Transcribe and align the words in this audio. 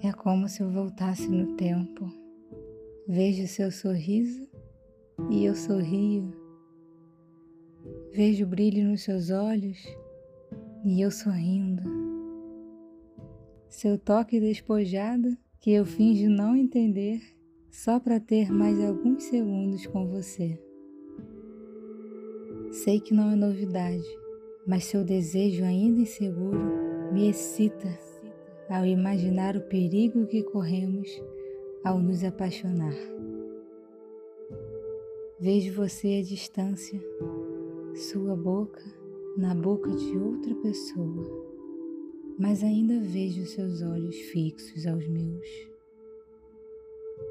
É 0.00 0.12
como 0.12 0.48
se 0.48 0.62
eu 0.62 0.70
voltasse 0.70 1.28
no 1.28 1.56
tempo. 1.56 2.08
Vejo 3.08 3.48
seu 3.48 3.68
sorriso 3.72 4.46
e 5.28 5.44
eu 5.44 5.56
sorrio. 5.56 6.32
Vejo 8.12 8.44
o 8.44 8.48
brilho 8.48 8.88
nos 8.88 9.02
seus 9.02 9.30
olhos 9.30 9.76
e 10.84 11.00
eu 11.00 11.10
sorrindo. 11.10 11.82
Seu 13.68 13.98
toque 13.98 14.38
despojado 14.38 15.36
que 15.58 15.72
eu 15.72 15.84
finjo 15.84 16.30
não 16.30 16.54
entender 16.54 17.20
só 17.68 17.98
para 17.98 18.20
ter 18.20 18.52
mais 18.52 18.80
alguns 18.80 19.24
segundos 19.24 19.84
com 19.86 20.06
você. 20.06 20.56
Sei 22.70 23.00
que 23.00 23.12
não 23.12 23.32
é 23.32 23.34
novidade, 23.34 24.06
mas 24.64 24.84
seu 24.84 25.02
desejo 25.02 25.64
ainda 25.64 26.02
inseguro 26.02 26.60
me 27.12 27.28
excita 27.28 27.88
ao 28.68 28.84
imaginar 28.84 29.56
o 29.56 29.62
perigo 29.62 30.26
que 30.26 30.42
corremos 30.42 31.08
ao 31.82 31.98
nos 31.98 32.22
apaixonar. 32.22 32.94
Vejo 35.40 35.72
você 35.72 36.18
à 36.18 36.22
distância, 36.22 37.00
sua 37.94 38.36
boca 38.36 38.82
na 39.36 39.54
boca 39.54 39.90
de 39.90 40.18
outra 40.18 40.54
pessoa, 40.56 41.46
mas 42.38 42.62
ainda 42.62 43.00
vejo 43.00 43.46
seus 43.46 43.80
olhos 43.80 44.16
fixos 44.16 44.86
aos 44.86 45.06
meus. 45.06 45.46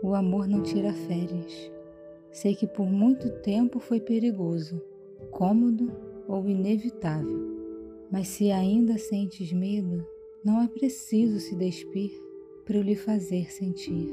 O 0.02 0.16
amor 0.16 0.48
não 0.48 0.64
tira 0.64 0.94
férias. 0.94 1.72
Sei 2.31 2.56
que 2.56 2.66
por 2.66 2.86
muito 2.86 3.30
tempo 3.42 3.80
foi 3.80 4.00
perigoso, 4.00 4.81
cômodo 5.31 5.92
ou 6.28 6.48
inevitável, 6.48 7.58
mas 8.12 8.28
se 8.28 8.52
ainda 8.52 8.98
sentes 8.98 9.52
medo, 9.52 10.06
não 10.48 10.62
é 10.62 10.68
preciso 10.70 11.42
se 11.42 11.54
despir 11.58 12.10
para 12.64 12.78
eu 12.78 12.82
lhe 12.82 12.96
fazer 12.96 13.52
sentir. 13.52 14.10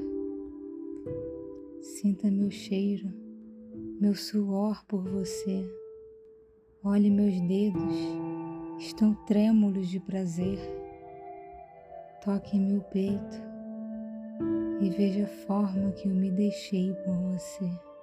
Sinta 1.81 2.29
meu 2.29 2.51
cheiro, 2.51 3.09
meu 4.01 4.17
suor 4.17 4.85
por 4.89 5.09
você. 5.09 5.65
Olhe 6.83 7.09
meus 7.09 7.41
dedos, 7.43 7.95
estão 8.81 9.15
trêmulos 9.27 9.89
de 9.89 10.01
prazer. 10.01 10.59
Toque 12.25 12.59
meu 12.59 12.81
peito 12.81 13.41
e 14.81 14.91
veja 14.91 15.27
a 15.27 15.47
forma 15.47 15.93
que 15.93 16.09
eu 16.09 16.15
me 16.17 16.33
deixei 16.33 16.93
por 17.05 17.15
você. 17.15 17.94